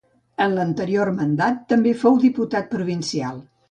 [0.45, 3.43] En l’anterior mandat també fou diputat provincial.